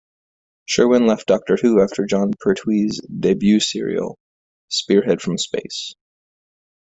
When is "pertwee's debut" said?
2.39-3.59